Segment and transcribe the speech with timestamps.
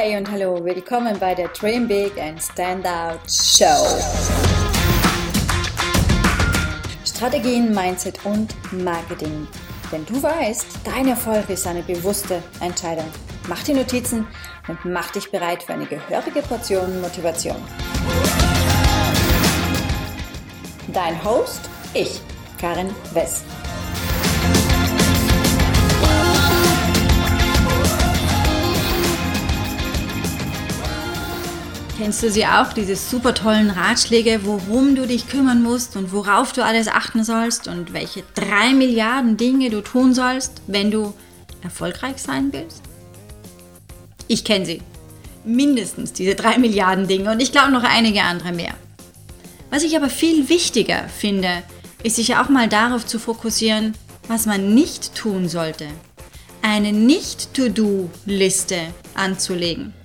[0.00, 3.84] Hey und hallo, willkommen bei der Dream Big and Stand Out Show.
[7.04, 8.54] Strategien, Mindset und
[8.84, 9.48] Marketing.
[9.90, 13.08] Denn du weißt, dein Erfolg ist eine bewusste Entscheidung.
[13.48, 14.24] Mach die Notizen
[14.68, 17.56] und mach dich bereit für eine gehörige Portion Motivation.
[20.92, 22.20] Dein Host, ich,
[22.60, 23.44] Karin West.
[31.98, 36.52] Kennst du sie auch, diese super tollen Ratschläge, worum du dich kümmern musst und worauf
[36.52, 41.12] du alles achten sollst und welche drei Milliarden Dinge du tun sollst, wenn du
[41.60, 42.82] erfolgreich sein willst?
[44.28, 44.80] Ich kenne sie.
[45.44, 48.74] Mindestens diese drei Milliarden Dinge und ich glaube noch einige andere mehr.
[49.70, 51.64] Was ich aber viel wichtiger finde,
[52.04, 53.94] ist sich auch mal darauf zu fokussieren,
[54.28, 55.88] was man nicht tun sollte.
[56.62, 58.78] Eine Nicht-To-Do-Liste
[59.14, 59.97] anzulegen.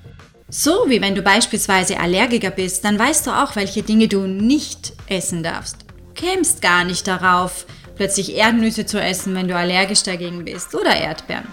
[0.55, 4.93] So wie wenn du beispielsweise Allergiker bist, dann weißt du auch, welche Dinge du nicht
[5.07, 5.77] essen darfst.
[5.81, 10.95] Du kämst gar nicht darauf, plötzlich Erdnüsse zu essen, wenn du allergisch dagegen bist oder
[10.95, 11.47] Erdbeeren.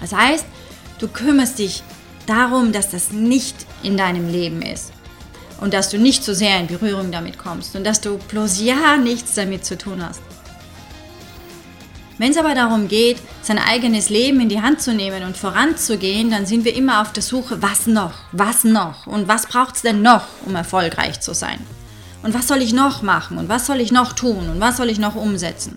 [0.00, 0.46] Das heißt,
[0.98, 1.82] du kümmerst dich
[2.26, 4.90] darum, dass das nicht in deinem Leben ist
[5.60, 8.96] und dass du nicht so sehr in Berührung damit kommst und dass du bloß ja
[8.96, 10.22] nichts damit zu tun hast.
[12.16, 16.30] Wenn es aber darum geht, sein eigenes Leben in die Hand zu nehmen und voranzugehen,
[16.30, 19.82] dann sind wir immer auf der Suche, was noch, was noch und was braucht es
[19.82, 21.58] denn noch, um erfolgreich zu sein.
[22.22, 24.90] Und was soll ich noch machen und was soll ich noch tun und was soll
[24.90, 25.76] ich noch umsetzen.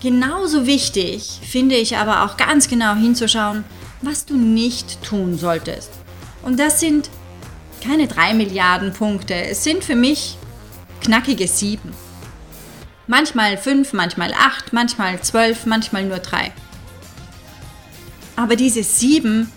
[0.00, 3.64] Genauso wichtig finde ich aber auch ganz genau hinzuschauen,
[4.02, 5.90] was du nicht tun solltest.
[6.42, 7.10] Und das sind
[7.82, 10.38] keine drei Milliarden Punkte, es sind für mich
[11.00, 11.92] knackige sieben.
[13.06, 16.52] Manchmal fünf, manchmal acht, manchmal zwölf, manchmal nur drei.
[18.34, 19.50] Aber diese sieben,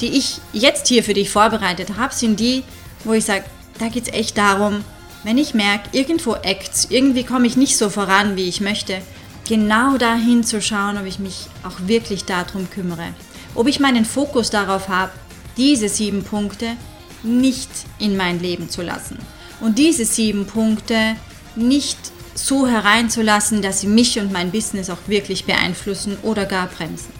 [0.00, 2.64] die ich jetzt hier für dich vorbereitet habe, sind die,
[3.04, 3.44] wo ich sage,
[3.78, 4.84] da geht es echt darum,
[5.22, 9.00] wenn ich merke, irgendwo acts, irgendwie komme ich nicht so voran, wie ich möchte,
[9.48, 13.14] genau dahin zu schauen, ob ich mich auch wirklich darum kümmere.
[13.54, 15.12] Ob ich meinen Fokus darauf habe,
[15.56, 16.76] diese sieben Punkte
[17.22, 19.18] nicht in mein Leben zu lassen.
[19.60, 21.16] Und diese sieben Punkte
[21.56, 21.98] nicht
[22.34, 27.12] so hereinzulassen, dass sie mich und mein Business auch wirklich beeinflussen oder gar bremsen.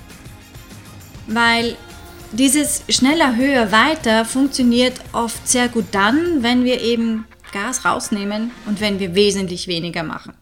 [1.26, 1.76] Weil
[2.32, 8.80] dieses schneller, höher, weiter funktioniert oft sehr gut dann, wenn wir eben Gas rausnehmen und
[8.80, 10.34] wenn wir wesentlich weniger machen.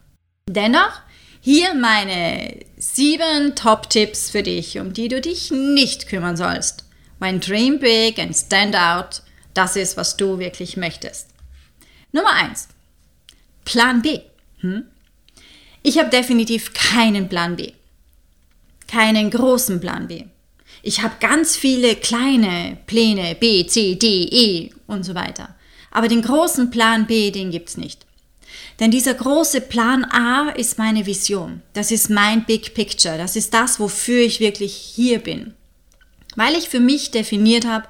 [0.49, 1.01] Dennoch,
[1.39, 6.85] hier meine sieben Top-Tipps für dich, um die du dich nicht kümmern sollst.
[7.19, 9.21] Mein Dream Big and Stand Out,
[9.53, 11.29] das ist, was du wirklich möchtest.
[12.11, 12.67] Nummer eins:
[13.65, 14.21] Plan B.
[14.63, 14.85] Hm?
[15.83, 17.73] Ich habe definitiv keinen Plan B.
[18.87, 20.23] Keinen großen Plan B.
[20.81, 25.55] Ich habe ganz viele kleine Pläne B, C, D, E und so weiter.
[25.91, 28.05] Aber den großen Plan B, den gibt es nicht.
[28.79, 31.61] Denn dieser große Plan A ist meine Vision.
[31.73, 33.17] Das ist mein Big Picture.
[33.17, 35.53] Das ist das, wofür ich wirklich hier bin.
[36.35, 37.87] Weil ich für mich definiert habe,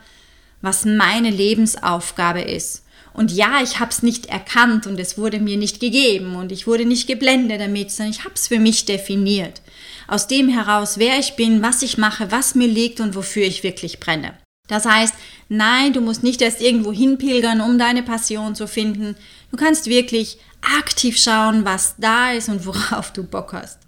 [0.62, 2.83] was meine Lebensaufgabe ist.
[3.14, 6.66] Und ja, ich habe es nicht erkannt und es wurde mir nicht gegeben und ich
[6.66, 9.62] wurde nicht geblendet damit, sondern ich habe es für mich definiert.
[10.08, 13.64] Aus dem heraus, wer ich bin, was ich mache, was mir liegt und wofür ich
[13.64, 14.34] wirklich brenne.
[14.68, 15.14] Das heißt,
[15.50, 19.16] nein, du musst nicht erst irgendwo hinpilgern, um deine Passion zu finden.
[19.52, 20.38] Du kannst wirklich
[20.80, 23.80] aktiv schauen, was da ist und worauf du Bock hast.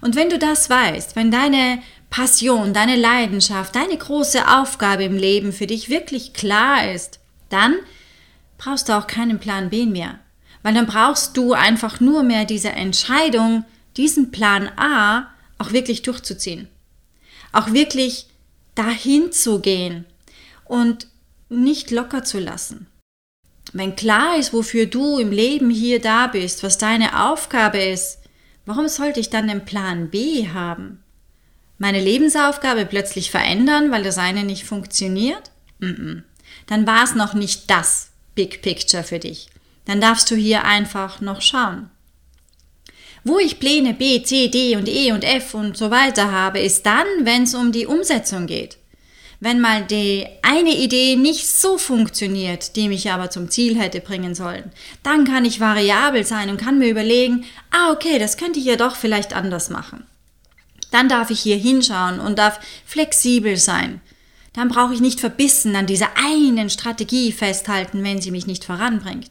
[0.00, 5.52] Und wenn du das weißt, wenn deine Passion, deine Leidenschaft, deine große Aufgabe im Leben
[5.52, 7.18] für dich wirklich klar ist,
[7.50, 7.74] dann
[8.58, 10.18] brauchst du auch keinen Plan B mehr.
[10.62, 13.64] Weil dann brauchst du einfach nur mehr diese Entscheidung,
[13.96, 15.28] diesen Plan A
[15.58, 16.68] auch wirklich durchzuziehen.
[17.52, 18.26] Auch wirklich
[18.74, 20.04] dahin zu gehen
[20.64, 21.06] und
[21.48, 22.86] nicht locker zu lassen.
[23.72, 28.18] Wenn klar ist, wofür du im Leben hier da bist, was deine Aufgabe ist,
[28.64, 31.02] warum sollte ich dann den Plan B haben?
[31.78, 35.50] Meine Lebensaufgabe plötzlich verändern, weil das eine nicht funktioniert?
[35.78, 36.22] Mm -mm.
[36.66, 39.48] Dann war es noch nicht das, Big Picture für dich.
[39.86, 41.90] Dann darfst du hier einfach noch schauen.
[43.24, 46.86] Wo ich Pläne B, C, D und E und F und so weiter habe, ist
[46.86, 48.76] dann, wenn es um die Umsetzung geht.
[49.40, 54.34] Wenn mal die eine Idee nicht so funktioniert, die mich aber zum Ziel hätte bringen
[54.34, 54.70] sollen,
[55.02, 58.76] dann kann ich variabel sein und kann mir überlegen, ah okay, das könnte ich ja
[58.76, 60.04] doch vielleicht anders machen.
[60.90, 64.00] Dann darf ich hier hinschauen und darf flexibel sein
[64.56, 69.30] dann brauche ich nicht verbissen an dieser einen Strategie festhalten, wenn sie mich nicht voranbringt.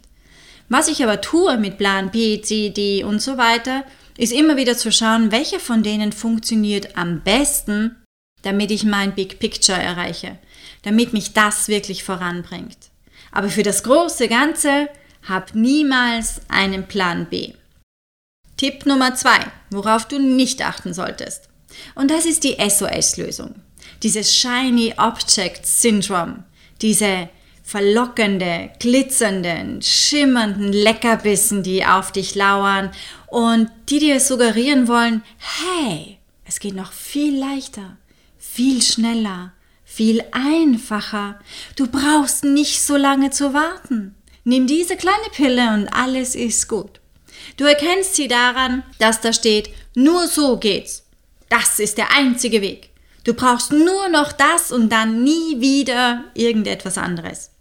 [0.70, 3.84] Was ich aber tue mit Plan B, C, D und so weiter,
[4.18, 7.98] ist immer wieder zu schauen, welche von denen funktioniert am besten
[8.46, 10.38] damit ich mein Big Picture erreiche,
[10.84, 12.78] damit mich das wirklich voranbringt.
[13.32, 14.88] Aber für das große Ganze
[15.28, 17.54] hab niemals einen Plan B.
[18.56, 19.40] Tipp Nummer zwei,
[19.72, 21.50] worauf du nicht achten solltest.
[21.96, 23.56] Und das ist die SOS-Lösung.
[24.04, 26.44] Dieses Shiny Object Syndrome.
[26.82, 27.30] Diese
[27.64, 32.92] verlockende, glitzernden, schimmernden Leckerbissen, die auf dich lauern
[33.28, 37.98] und die dir suggerieren wollen, hey, es geht noch viel leichter,
[38.38, 39.54] viel schneller,
[39.84, 41.40] viel einfacher.
[41.76, 44.14] Du brauchst nicht so lange zu warten.
[44.44, 47.02] Nimm diese kleine Pille und alles ist gut.
[47.58, 51.04] Du erkennst sie daran, dass da steht, nur so geht's.
[51.50, 52.90] Das ist der einzige Weg.
[53.26, 57.52] Du brauchst nur noch das und dann nie wieder irgendetwas anderes.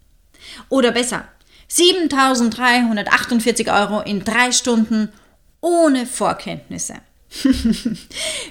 [0.69, 1.27] Oder besser,
[1.69, 5.11] 7348 Euro in drei Stunden
[5.61, 6.95] ohne Vorkenntnisse.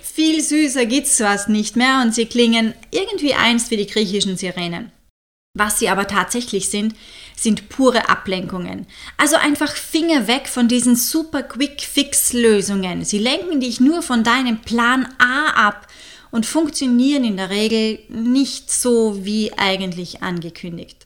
[0.01, 4.91] Viel süßer gibt's was nicht mehr und sie klingen irgendwie einst wie die griechischen Sirenen.
[5.55, 6.95] Was sie aber tatsächlich sind,
[7.35, 8.87] sind pure Ablenkungen.
[9.17, 13.05] Also einfach Finger weg von diesen super Quick-Fix-Lösungen.
[13.05, 15.87] Sie lenken dich nur von deinem Plan A ab
[16.33, 21.05] und funktionieren in der Regel nicht so wie eigentlich angekündigt.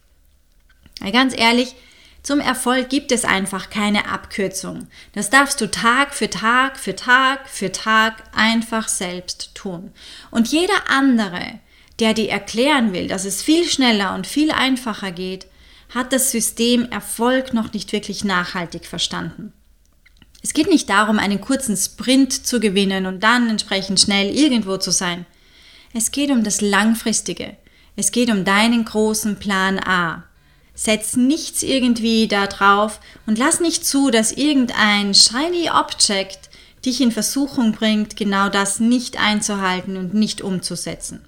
[1.12, 1.76] Ganz ehrlich,
[2.24, 4.88] zum Erfolg gibt es einfach keine Abkürzung.
[5.12, 9.92] Das darfst du Tag für Tag für Tag für Tag einfach selbst tun.
[10.32, 11.60] Und jeder andere,
[12.00, 15.48] der dir erklären will, dass es viel schneller und viel einfacher geht,
[15.94, 19.52] hat das System Erfolg noch nicht wirklich nachhaltig verstanden.
[20.48, 24.92] Es geht nicht darum, einen kurzen Sprint zu gewinnen und dann entsprechend schnell irgendwo zu
[24.92, 25.26] sein.
[25.94, 27.58] Es geht um das Langfristige.
[27.98, 30.24] Es geht um deinen großen Plan A.
[30.74, 36.50] Setz nichts irgendwie da drauf und lass nicht zu, dass irgendein shiny Object
[36.86, 41.26] dich in Versuchung bringt, genau das nicht einzuhalten und nicht umzusetzen.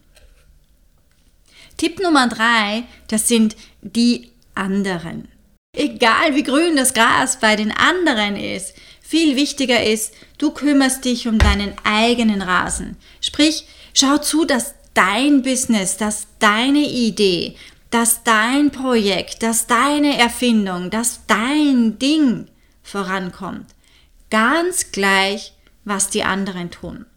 [1.75, 5.27] Tipp Nummer drei, das sind die anderen.
[5.75, 8.75] Egal wie grün das Gras bei den anderen ist,
[9.09, 12.95] viel wichtiger ist, du kümmerst dich um deinen eigenen Rasen.
[13.21, 17.55] Sprich, schau zu, dass dein Business, dass deine Idee,
[17.89, 22.49] dass dein Projekt, dass deine Erfindung, dass dein Ding
[22.83, 23.65] vorankommt.
[24.29, 25.53] Ganz gleich,
[25.85, 27.07] was die anderen tun.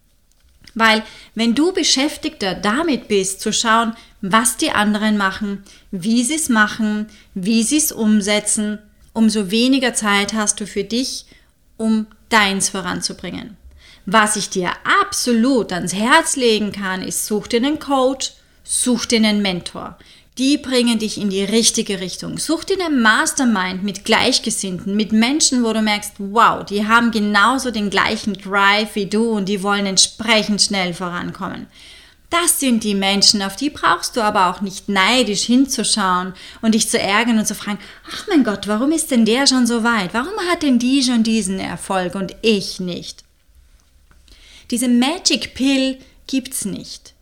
[0.74, 1.02] Weil
[1.34, 7.08] wenn du Beschäftigter damit bist, zu schauen, was die anderen machen, wie sie es machen,
[7.34, 8.78] wie sie es umsetzen,
[9.12, 11.26] umso weniger Zeit hast du für dich,
[11.82, 13.56] um deins voranzubringen.
[14.06, 14.70] Was ich dir
[15.02, 18.32] absolut ans Herz legen kann, ist, such dir einen Coach,
[18.64, 19.96] such dir einen Mentor
[20.38, 22.38] die bringen dich in die richtige Richtung.
[22.38, 27.70] Such dir eine Mastermind mit Gleichgesinnten, mit Menschen, wo du merkst, wow, die haben genauso
[27.70, 31.66] den gleichen Drive wie du und die wollen entsprechend schnell vorankommen.
[32.32, 36.32] Das sind die Menschen, auf die brauchst du aber auch nicht neidisch hinzuschauen
[36.62, 37.78] und dich zu ärgern und zu fragen,
[38.10, 40.14] ach mein Gott, warum ist denn der schon so weit?
[40.14, 43.22] Warum hat denn die schon diesen Erfolg und ich nicht?
[44.70, 47.12] Diese Magic Pill gibt's nicht.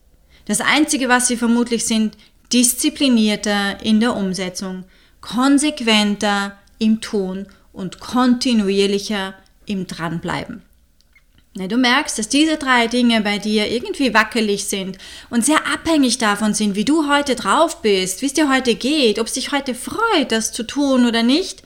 [0.45, 2.17] Das Einzige, was sie vermutlich sind,
[2.53, 4.85] disziplinierter in der Umsetzung,
[5.21, 9.35] konsequenter im Tun und kontinuierlicher
[9.67, 10.63] im Dranbleiben.
[11.55, 14.99] Du merkst, dass diese drei Dinge bei dir irgendwie wackelig sind
[15.31, 19.19] und sehr abhängig davon sind, wie du heute drauf bist, wie es dir heute geht,
[19.19, 21.65] ob es dich heute freut, das zu tun oder nicht.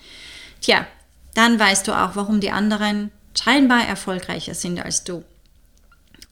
[0.63, 0.87] Tja,
[1.35, 5.23] dann weißt du auch, warum die anderen scheinbar erfolgreicher sind als du.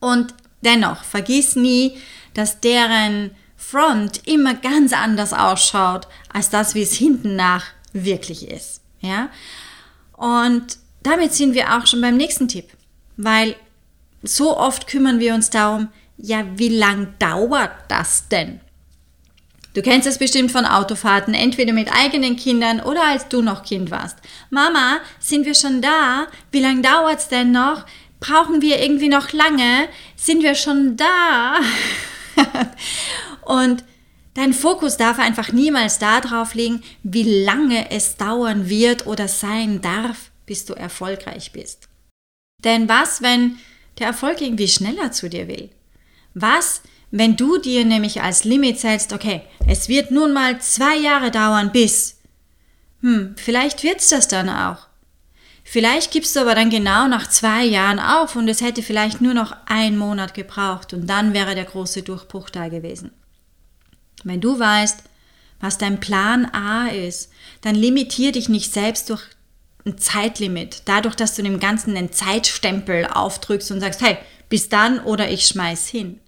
[0.00, 0.32] Und
[0.62, 1.98] dennoch, vergiss nie,
[2.32, 8.80] dass deren Front immer ganz anders ausschaut als das, wie es hinten nach wirklich ist.
[9.00, 9.28] Ja?
[10.16, 12.68] Und damit sind wir auch schon beim nächsten Tipp,
[13.16, 13.56] weil
[14.22, 18.60] so oft kümmern wir uns darum, ja, wie lang dauert das denn?
[19.74, 23.90] Du kennst es bestimmt von Autofahrten, entweder mit eigenen Kindern oder als du noch Kind
[23.90, 24.18] warst.
[24.50, 26.26] Mama, sind wir schon da?
[26.50, 27.86] Wie lange dauert es denn noch?
[28.20, 29.88] Brauchen wir irgendwie noch lange?
[30.14, 31.56] Sind wir schon da?
[33.42, 33.82] Und
[34.34, 40.30] dein Fokus darf einfach niemals darauf liegen, wie lange es dauern wird oder sein darf,
[40.44, 41.88] bis du erfolgreich bist.
[42.64, 43.58] Denn was, wenn
[43.98, 45.70] der Erfolg irgendwie schneller zu dir will?
[46.34, 51.30] Was, wenn du dir nämlich als Limit setzt, okay, es wird nun mal zwei Jahre
[51.30, 52.18] dauern bis,
[53.02, 54.86] hm, vielleicht wird's das dann auch.
[55.64, 59.34] Vielleicht gibst du aber dann genau nach zwei Jahren auf und es hätte vielleicht nur
[59.34, 63.12] noch einen Monat gebraucht und dann wäre der große Durchbruch da gewesen.
[64.24, 65.02] Wenn du weißt,
[65.60, 69.22] was dein Plan A ist, dann limitier dich nicht selbst durch
[69.84, 75.00] ein Zeitlimit, dadurch, dass du dem Ganzen einen Zeitstempel aufdrückst und sagst, hey, bis dann
[75.00, 76.20] oder ich schmeiß hin.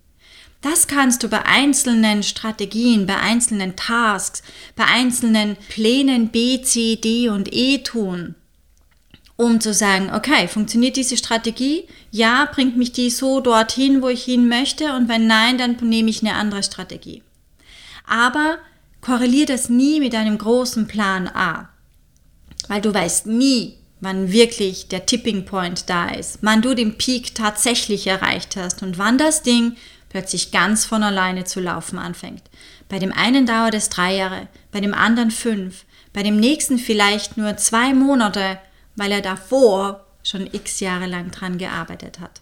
[0.65, 4.43] Das kannst du bei einzelnen Strategien, bei einzelnen Tasks,
[4.77, 8.35] bei einzelnen Plänen B, C, D und E tun,
[9.37, 11.87] um zu sagen, okay, funktioniert diese Strategie?
[12.11, 16.09] Ja, bringt mich die so dorthin, wo ich hin möchte und wenn nein, dann nehme
[16.09, 17.23] ich eine andere Strategie.
[18.07, 18.59] Aber
[19.03, 21.69] korreliere das nie mit einem großen Plan A,
[22.69, 27.35] weil du weißt nie, wann wirklich der Tipping Point da ist, wann du den Peak
[27.35, 29.77] tatsächlich erreicht hast und wann das Ding
[30.09, 32.43] plötzlich ganz von alleine zu laufen anfängt.
[32.89, 37.37] Bei dem einen dauert es drei Jahre, bei dem anderen fünf, bei dem nächsten vielleicht
[37.37, 38.59] nur zwei Monate,
[38.95, 42.41] weil er davor schon x Jahre lang dran gearbeitet hat.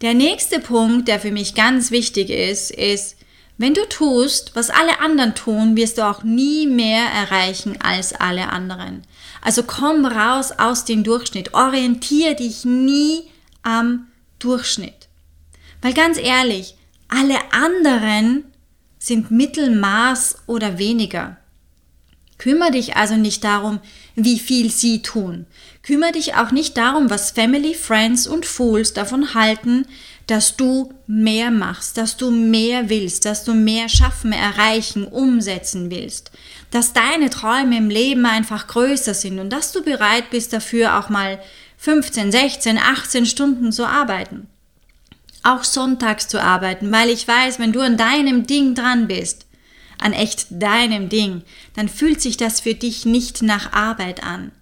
[0.00, 3.16] Der nächste Punkt, der für mich ganz wichtig ist, ist,
[3.60, 8.48] wenn du tust, was alle anderen tun, wirst du auch nie mehr erreichen als alle
[8.48, 9.02] anderen.
[9.42, 11.52] Also komm raus aus dem Durchschnitt.
[11.52, 13.24] Orientiere dich nie
[13.62, 14.06] am
[14.38, 15.08] Durchschnitt.
[15.82, 16.74] Weil ganz ehrlich,
[17.08, 18.44] alle anderen
[18.98, 21.36] sind Mittelmaß oder weniger.
[22.38, 23.80] Kümmer dich also nicht darum,
[24.14, 25.44] wie viel sie tun.
[25.82, 29.84] Kümmer dich auch nicht darum, was Family, Friends und Fools davon halten,
[30.30, 36.30] dass du mehr machst, dass du mehr willst, dass du mehr schaffen, erreichen, umsetzen willst,
[36.70, 41.08] dass deine Träume im Leben einfach größer sind und dass du bereit bist dafür auch
[41.08, 41.40] mal
[41.78, 44.46] 15, 16, 18 Stunden zu arbeiten
[45.42, 49.46] auch sonntags zu arbeiten, weil ich weiß, wenn du an deinem Ding dran bist,
[49.98, 51.42] an echt deinem Ding,
[51.74, 54.52] dann fühlt sich das für dich nicht nach Arbeit an.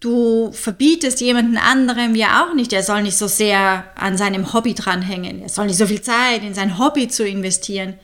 [0.00, 4.74] Du verbietest jemanden anderem ja auch nicht, er soll nicht so sehr an seinem Hobby
[4.74, 7.94] dranhängen, er soll nicht so viel Zeit in sein Hobby zu investieren.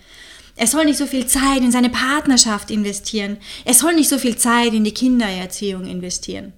[0.56, 3.38] Er soll nicht so viel Zeit in seine Partnerschaft investieren.
[3.64, 6.52] Er soll nicht so viel Zeit in die Kindererziehung investieren.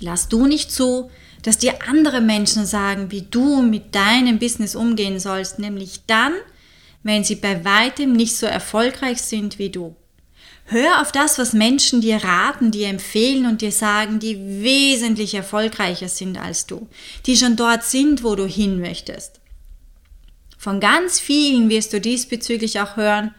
[0.00, 1.10] Lass du nicht zu,
[1.42, 6.32] dass dir andere Menschen sagen, wie du mit deinem Business umgehen sollst, nämlich dann,
[7.02, 9.94] wenn sie bei weitem nicht so erfolgreich sind wie du.
[10.66, 16.08] Hör auf das, was Menschen dir raten, dir empfehlen und dir sagen, die wesentlich erfolgreicher
[16.08, 16.88] sind als du,
[17.26, 19.40] die schon dort sind, wo du hin möchtest.
[20.56, 23.34] Von ganz vielen wirst du diesbezüglich auch hören,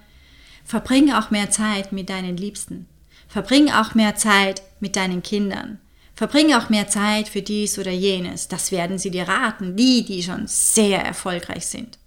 [0.64, 2.88] verbring auch mehr Zeit mit deinen Liebsten,
[3.28, 5.80] verbring auch mehr Zeit mit deinen Kindern,
[6.16, 8.48] Verbringe auch mehr Zeit für dies oder jenes.
[8.48, 12.00] Das werden sie dir raten, die, die schon sehr erfolgreich sind.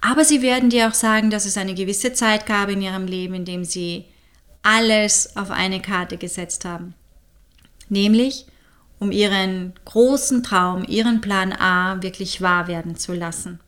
[0.00, 3.34] Aber sie werden dir auch sagen, dass es eine gewisse Zeit gab in ihrem Leben,
[3.34, 4.06] in dem sie
[4.62, 6.94] alles auf eine Karte gesetzt haben.
[7.88, 8.46] Nämlich,
[8.98, 13.60] um ihren großen Traum, ihren Plan A wirklich wahr werden zu lassen.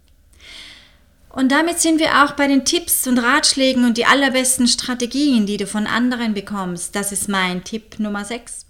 [1.28, 5.56] Und damit sind wir auch bei den Tipps und Ratschlägen und die allerbesten Strategien, die
[5.56, 6.94] du von anderen bekommst.
[6.94, 8.66] Das ist mein Tipp Nummer 6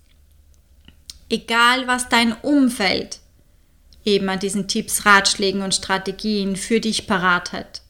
[1.33, 3.19] egal was dein Umfeld
[4.05, 7.83] eben an diesen Tipps, Ratschlägen und Strategien für dich parat hat.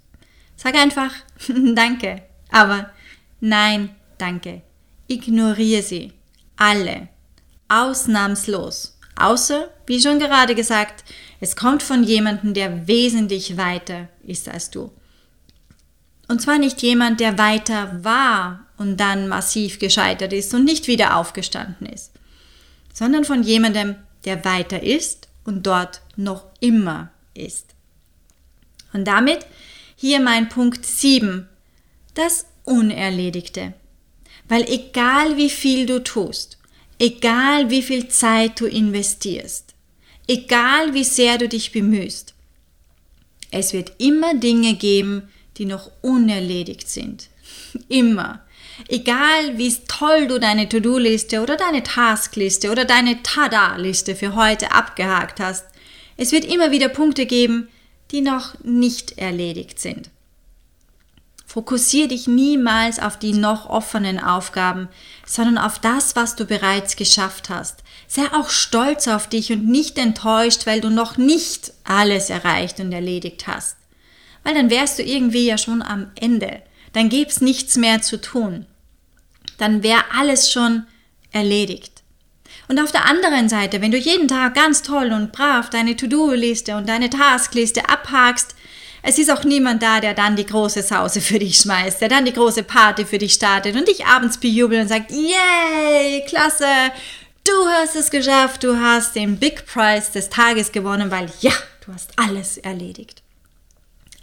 [0.57, 1.13] Sag einfach
[1.75, 2.91] Danke, aber
[3.41, 4.63] nein, danke.
[5.09, 6.13] Ignoriere sie.
[6.57, 7.09] Alle.
[7.69, 8.99] Ausnahmslos.
[9.17, 11.05] Außer, wie schon gerade gesagt,
[11.41, 14.91] es kommt von jemandem, der wesentlich weiter ist als du.
[16.29, 21.17] Und zwar nicht jemand, der weiter war und dann massiv gescheitert ist und nicht wieder
[21.17, 22.13] aufgestanden ist
[22.93, 27.75] sondern von jemandem, der weiter ist und dort noch immer ist.
[28.93, 29.47] Und damit
[29.97, 31.49] hier mein Punkt 7,
[32.15, 33.73] das Unerledigte.
[34.53, 36.59] Weil egal wie viel du tust,
[36.99, 39.73] egal wie viel Zeit du investierst,
[40.29, 42.35] egal wie sehr du dich bemühst,
[43.51, 47.31] es wird immer Dinge geben, die noch unerledigt sind.
[47.89, 48.45] Immer.
[48.89, 55.41] Egal wie toll du deine To-Do-Liste oder deine Task-Liste oder deine Tada-Liste für heute abgehakt
[55.41, 55.65] hast,
[56.19, 57.69] es wird immer wieder Punkte geben,
[58.11, 60.11] die noch nicht erledigt sind.
[61.53, 64.89] Fokussiere dich niemals auf die noch offenen Aufgaben,
[65.27, 67.83] sondern auf das, was du bereits geschafft hast.
[68.07, 72.93] Sei auch stolz auf dich und nicht enttäuscht, weil du noch nicht alles erreicht und
[72.93, 73.77] erledigt hast.
[74.45, 76.63] Weil dann wärst du irgendwie ja schon am Ende.
[76.95, 78.67] Dann gäb's nichts mehr zu tun
[79.63, 80.85] dann wäre alles schon
[81.31, 82.03] erledigt.
[82.69, 86.77] Und auf der anderen Seite, wenn du jeden Tag ganz toll und brav deine To-Do-Liste
[86.77, 88.57] und deine Taskliste abhakst,
[89.03, 92.25] es ist auch niemand da, der dann die große Sause für dich schmeißt, der dann
[92.25, 96.67] die große Party für dich startet und dich abends bejubelt und sagt, yay, klasse,
[97.45, 101.53] du hast es geschafft, du hast den Big Prize des Tages gewonnen, weil ja,
[101.85, 103.23] du hast alles erledigt.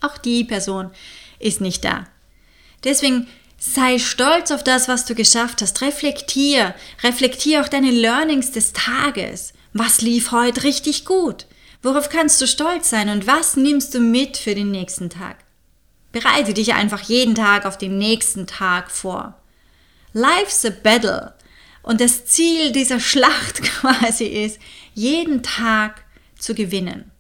[0.02, 0.92] Auch die Person
[1.40, 2.08] ist nicht da.
[2.84, 3.28] Deswegen
[3.60, 5.82] Sei stolz auf das, was du geschafft hast.
[5.82, 6.74] Reflektier.
[7.04, 9.54] Reflektier auch deine Learnings des Tages.
[9.74, 11.46] Was lief heute richtig gut?
[11.82, 15.38] Worauf kannst du stolz sein und was nimmst du mit für den nächsten Tag?
[16.12, 19.36] Bereite dich einfach jeden Tag auf den nächsten Tag vor.
[20.14, 21.34] Life's a battle.
[21.82, 24.60] Und das Ziel dieser Schlacht quasi ist,
[24.94, 26.04] jeden Tag
[26.38, 27.12] zu gewinnen.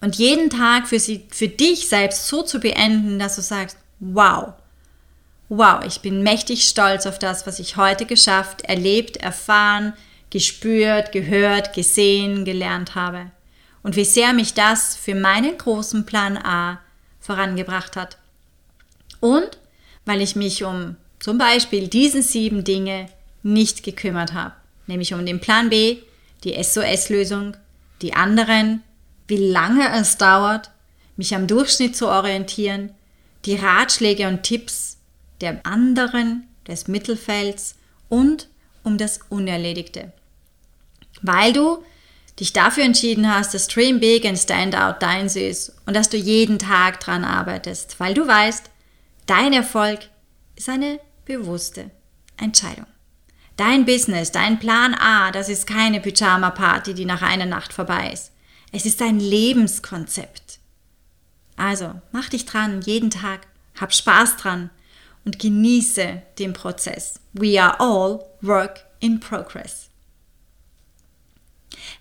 [0.00, 4.54] Und jeden Tag für, sie, für dich selbst so zu beenden, dass du sagst, wow,
[5.50, 9.92] wow, ich bin mächtig stolz auf das, was ich heute geschafft, erlebt, erfahren,
[10.30, 13.30] gespürt, gehört, gesehen, gelernt habe.
[13.82, 16.80] Und wie sehr mich das für meinen großen Plan A
[17.20, 18.18] vorangebracht hat.
[19.20, 19.58] Und
[20.04, 23.08] weil ich mich um zum Beispiel diese sieben Dinge
[23.42, 24.54] nicht gekümmert habe,
[24.86, 25.98] nämlich um den Plan B,
[26.44, 27.56] die SOS-Lösung,
[28.02, 28.82] die anderen,
[29.28, 30.70] wie lange es dauert,
[31.16, 32.94] mich am Durchschnitt zu orientieren,
[33.44, 34.98] die Ratschläge und Tipps
[35.40, 37.74] der anderen, des Mittelfelds
[38.08, 38.48] und
[38.82, 40.12] um das Unerledigte.
[41.22, 41.82] Weil du
[42.38, 46.16] dich dafür entschieden hast, dass Dream Big and Stand Out deins ist und dass du
[46.16, 48.70] jeden Tag dran arbeitest, weil du weißt,
[49.26, 50.00] dein Erfolg
[50.56, 51.90] ist eine bewusste
[52.36, 52.86] Entscheidung.
[53.56, 58.32] Dein Business, dein Plan A, das ist keine Pyjama-Party, die nach einer Nacht vorbei ist.
[58.72, 60.60] Es ist ein Lebenskonzept.
[61.56, 63.46] Also, mach dich dran, jeden Tag,
[63.78, 64.70] hab Spaß dran
[65.26, 67.20] und genieße den Prozess.
[67.34, 69.89] We are all work in progress.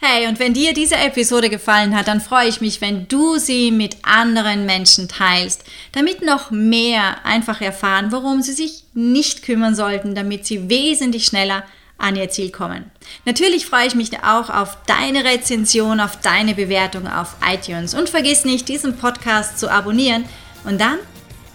[0.01, 3.69] Hey, und wenn dir diese Episode gefallen hat, dann freue ich mich, wenn du sie
[3.69, 10.15] mit anderen Menschen teilst, damit noch mehr einfach erfahren, worum sie sich nicht kümmern sollten,
[10.15, 11.65] damit sie wesentlich schneller
[11.97, 12.89] an ihr Ziel kommen.
[13.25, 18.45] Natürlich freue ich mich auch auf deine Rezension, auf deine Bewertung auf iTunes und vergiss
[18.45, 20.23] nicht, diesen Podcast zu abonnieren
[20.63, 20.99] und dann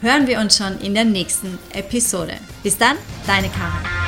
[0.02, 2.34] hören wir uns schon in der nächsten Episode.
[2.62, 2.96] Bis dann,
[3.26, 4.03] deine Karin.